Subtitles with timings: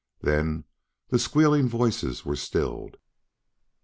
[0.21, 0.63] Then
[1.09, 2.97] the squealing voices were stilled!